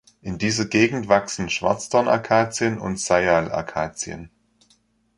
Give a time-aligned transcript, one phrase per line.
[0.23, 4.31] In dieser Gegend wachsen Schwarzdorn-Akazien und Seyal-Akazien.